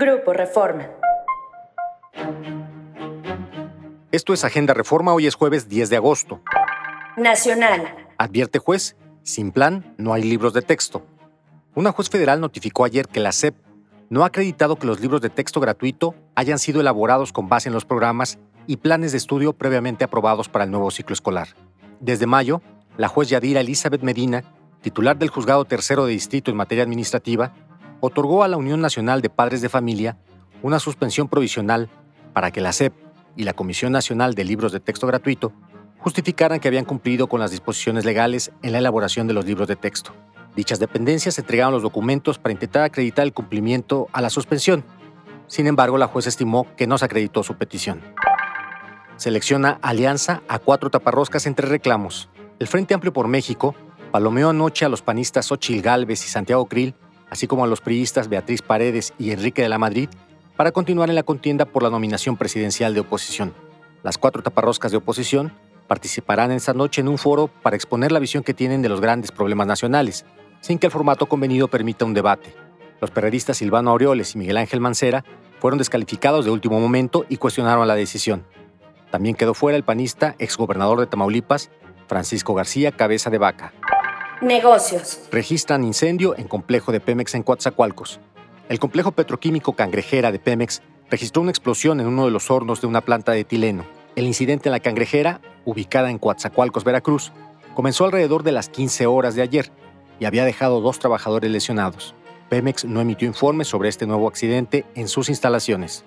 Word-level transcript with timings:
Grupo 0.00 0.32
Reforma. 0.32 0.88
Esto 4.12 4.32
es 4.32 4.44
Agenda 4.44 4.72
Reforma, 4.72 5.12
hoy 5.12 5.26
es 5.26 5.34
jueves 5.34 5.68
10 5.68 5.90
de 5.90 5.96
agosto. 5.96 6.40
Nacional. 7.16 8.06
Advierte 8.16 8.60
juez, 8.60 8.94
sin 9.24 9.50
plan 9.50 9.92
no 9.98 10.12
hay 10.12 10.22
libros 10.22 10.52
de 10.52 10.62
texto. 10.62 11.04
Una 11.74 11.90
juez 11.90 12.08
federal 12.10 12.40
notificó 12.40 12.84
ayer 12.84 13.08
que 13.08 13.18
la 13.18 13.32
SEP 13.32 13.56
no 14.08 14.22
ha 14.22 14.26
acreditado 14.26 14.76
que 14.76 14.86
los 14.86 15.00
libros 15.00 15.20
de 15.20 15.30
texto 15.30 15.58
gratuito 15.58 16.14
hayan 16.36 16.60
sido 16.60 16.80
elaborados 16.80 17.32
con 17.32 17.48
base 17.48 17.68
en 17.68 17.74
los 17.74 17.84
programas 17.84 18.38
y 18.68 18.76
planes 18.76 19.10
de 19.10 19.18
estudio 19.18 19.52
previamente 19.52 20.04
aprobados 20.04 20.48
para 20.48 20.64
el 20.64 20.70
nuevo 20.70 20.92
ciclo 20.92 21.14
escolar. 21.14 21.48
Desde 21.98 22.26
mayo, 22.26 22.62
la 22.96 23.08
juez 23.08 23.30
Yadira 23.30 23.62
Elizabeth 23.62 24.02
Medina, 24.02 24.44
titular 24.80 25.18
del 25.18 25.30
Juzgado 25.30 25.64
Tercero 25.64 26.06
de 26.06 26.12
Distrito 26.12 26.52
en 26.52 26.56
materia 26.56 26.84
administrativa, 26.84 27.52
otorgó 28.00 28.42
a 28.44 28.48
la 28.48 28.56
Unión 28.56 28.80
Nacional 28.80 29.22
de 29.22 29.30
Padres 29.30 29.60
de 29.60 29.68
Familia 29.68 30.16
una 30.62 30.78
suspensión 30.78 31.28
provisional 31.28 31.88
para 32.32 32.50
que 32.50 32.60
la 32.60 32.72
SEP 32.72 32.92
y 33.36 33.44
la 33.44 33.52
Comisión 33.52 33.92
Nacional 33.92 34.34
de 34.34 34.44
Libros 34.44 34.72
de 34.72 34.80
Texto 34.80 35.06
Gratuito 35.06 35.52
justificaran 35.98 36.60
que 36.60 36.68
habían 36.68 36.84
cumplido 36.84 37.28
con 37.28 37.40
las 37.40 37.50
disposiciones 37.50 38.04
legales 38.04 38.52
en 38.62 38.72
la 38.72 38.78
elaboración 38.78 39.26
de 39.26 39.34
los 39.34 39.44
libros 39.44 39.68
de 39.68 39.76
texto. 39.76 40.12
Dichas 40.56 40.78
dependencias 40.78 41.38
entregaron 41.38 41.72
los 41.72 41.82
documentos 41.82 42.38
para 42.38 42.52
intentar 42.52 42.82
acreditar 42.82 43.24
el 43.24 43.32
cumplimiento 43.32 44.08
a 44.12 44.20
la 44.20 44.30
suspensión. 44.30 44.84
Sin 45.46 45.66
embargo, 45.66 45.98
la 45.98 46.08
juez 46.08 46.26
estimó 46.26 46.66
que 46.76 46.86
no 46.86 46.98
se 46.98 47.04
acreditó 47.04 47.42
su 47.42 47.56
petición. 47.56 48.02
Selecciona 49.16 49.78
alianza 49.82 50.42
a 50.48 50.58
cuatro 50.58 50.90
taparroscas 50.90 51.46
entre 51.46 51.68
reclamos. 51.68 52.28
El 52.58 52.66
Frente 52.66 52.94
Amplio 52.94 53.12
por 53.12 53.28
México 53.28 53.74
palomeó 54.10 54.50
anoche 54.50 54.84
a 54.84 54.88
los 54.88 55.02
panistas 55.02 55.46
Xochil 55.46 55.82
Gálvez 55.82 56.24
y 56.24 56.28
Santiago 56.28 56.66
Krill, 56.66 56.94
así 57.30 57.46
como 57.46 57.64
a 57.64 57.66
los 57.66 57.80
priistas 57.80 58.28
Beatriz 58.28 58.62
Paredes 58.62 59.12
y 59.18 59.30
Enrique 59.32 59.62
de 59.62 59.68
la 59.68 59.78
Madrid, 59.78 60.08
para 60.56 60.72
continuar 60.72 61.08
en 61.08 61.14
la 61.14 61.22
contienda 61.22 61.64
por 61.64 61.82
la 61.82 61.90
nominación 61.90 62.36
presidencial 62.36 62.94
de 62.94 63.00
oposición. 63.00 63.54
Las 64.02 64.18
cuatro 64.18 64.42
taparroscas 64.42 64.90
de 64.90 64.98
oposición 64.98 65.52
participarán 65.86 66.52
esta 66.52 66.74
noche 66.74 67.00
en 67.00 67.08
un 67.08 67.18
foro 67.18 67.48
para 67.62 67.76
exponer 67.76 68.12
la 68.12 68.18
visión 68.18 68.42
que 68.42 68.54
tienen 68.54 68.82
de 68.82 68.88
los 68.88 69.00
grandes 69.00 69.32
problemas 69.32 69.66
nacionales, 69.66 70.24
sin 70.60 70.78
que 70.78 70.86
el 70.86 70.92
formato 70.92 71.26
convenido 71.26 71.68
permita 71.68 72.04
un 72.04 72.14
debate. 72.14 72.54
Los 73.00 73.10
periodistas 73.10 73.58
Silvano 73.58 73.90
Aureoles 73.90 74.34
y 74.34 74.38
Miguel 74.38 74.56
Ángel 74.56 74.80
Mancera 74.80 75.24
fueron 75.60 75.78
descalificados 75.78 76.44
de 76.44 76.50
último 76.50 76.80
momento 76.80 77.24
y 77.28 77.36
cuestionaron 77.36 77.86
la 77.86 77.94
decisión. 77.94 78.44
También 79.10 79.34
quedó 79.34 79.54
fuera 79.54 79.76
el 79.76 79.84
panista 79.84 80.34
exgobernador 80.38 81.00
de 81.00 81.06
Tamaulipas, 81.06 81.70
Francisco 82.06 82.54
García 82.54 82.92
Cabeza 82.92 83.30
de 83.30 83.38
Vaca. 83.38 83.72
Negocios. 84.40 85.18
Registran 85.32 85.82
incendio 85.82 86.36
en 86.38 86.46
complejo 86.46 86.92
de 86.92 87.00
Pemex 87.00 87.34
en 87.34 87.42
Coatzacoalcos. 87.42 88.20
El 88.68 88.78
complejo 88.78 89.10
petroquímico 89.10 89.72
Cangrejera 89.72 90.30
de 90.30 90.38
Pemex 90.38 90.80
registró 91.10 91.42
una 91.42 91.50
explosión 91.50 92.00
en 92.00 92.06
uno 92.06 92.24
de 92.24 92.30
los 92.30 92.48
hornos 92.48 92.80
de 92.80 92.86
una 92.86 93.00
planta 93.00 93.32
de 93.32 93.40
etileno. 93.40 93.84
El 94.14 94.26
incidente 94.26 94.68
en 94.68 94.72
la 94.72 94.80
cangrejera, 94.80 95.40
ubicada 95.64 96.10
en 96.10 96.18
Coatzacoalcos, 96.18 96.84
Veracruz, 96.84 97.32
comenzó 97.74 98.04
alrededor 98.04 98.44
de 98.44 98.52
las 98.52 98.68
15 98.68 99.06
horas 99.06 99.34
de 99.34 99.42
ayer 99.42 99.72
y 100.20 100.24
había 100.24 100.44
dejado 100.44 100.80
dos 100.80 101.00
trabajadores 101.00 101.50
lesionados. 101.50 102.14
Pemex 102.48 102.84
no 102.84 103.00
emitió 103.00 103.26
informes 103.26 103.66
sobre 103.66 103.88
este 103.88 104.06
nuevo 104.06 104.28
accidente 104.28 104.84
en 104.94 105.08
sus 105.08 105.28
instalaciones. 105.30 106.04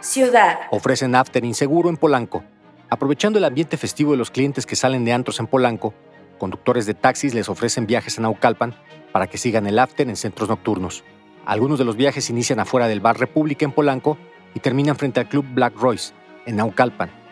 Ciudad. 0.00 0.58
Ofrecen 0.70 1.14
after 1.14 1.42
inseguro 1.42 1.88
en 1.88 1.96
Polanco. 1.96 2.44
Aprovechando 2.90 3.38
el 3.38 3.44
ambiente 3.44 3.78
festivo 3.78 4.12
de 4.12 4.18
los 4.18 4.30
clientes 4.30 4.66
que 4.66 4.76
salen 4.76 5.06
de 5.06 5.14
antros 5.14 5.40
en 5.40 5.46
Polanco, 5.46 5.94
conductores 6.38 6.86
de 6.86 6.94
taxis 6.94 7.34
les 7.34 7.48
ofrecen 7.48 7.86
viajes 7.86 8.18
a 8.18 8.22
Naucalpan 8.22 8.74
para 9.12 9.26
que 9.26 9.38
sigan 9.38 9.66
el 9.66 9.78
after 9.78 10.08
en 10.08 10.16
centros 10.16 10.48
nocturnos. 10.48 11.04
Algunos 11.46 11.78
de 11.78 11.84
los 11.84 11.96
viajes 11.96 12.30
inician 12.30 12.60
afuera 12.60 12.88
del 12.88 13.00
bar 13.00 13.18
República 13.18 13.64
en 13.64 13.72
Polanco 13.72 14.18
y 14.54 14.60
terminan 14.60 14.96
frente 14.96 15.20
al 15.20 15.28
club 15.28 15.44
Black 15.52 15.76
Royce, 15.76 16.12
en 16.46 16.56
Naucalpan 16.56 17.24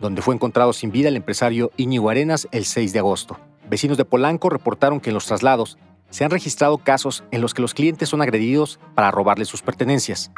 donde 0.00 0.22
fue 0.22 0.34
encontrado 0.34 0.72
sin 0.72 0.90
vida 0.90 1.08
el 1.08 1.16
empresario 1.16 1.70
Íñigo 1.76 2.10
Arenas 2.10 2.48
el 2.52 2.64
6 2.64 2.92
de 2.92 2.98
agosto. 2.98 3.38
Vecinos 3.68 3.96
de 3.96 4.04
Polanco 4.04 4.50
reportaron 4.50 5.00
que 5.00 5.10
en 5.10 5.14
los 5.14 5.26
traslados 5.26 5.78
se 6.10 6.24
han 6.24 6.30
registrado 6.30 6.78
casos 6.78 7.24
en 7.30 7.40
los 7.40 7.52
que 7.54 7.62
los 7.62 7.74
clientes 7.74 8.08
son 8.08 8.22
agredidos 8.22 8.78
para 8.94 9.10
robarles 9.10 9.48
sus 9.48 9.62
pertenencias. 9.62 10.30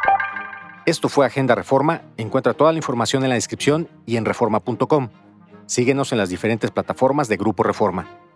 Esto 0.86 1.10
fue 1.10 1.26
Agenda 1.26 1.54
Reforma. 1.54 2.02
Encuentra 2.16 2.54
toda 2.54 2.72
la 2.72 2.78
información 2.78 3.22
en 3.22 3.28
la 3.28 3.34
descripción 3.34 3.88
y 4.06 4.16
en 4.16 4.24
reforma.com. 4.24 5.10
Síguenos 5.68 6.12
en 6.12 6.18
las 6.18 6.30
diferentes 6.30 6.70
plataformas 6.70 7.28
de 7.28 7.36
Grupo 7.36 7.62
Reforma. 7.62 8.27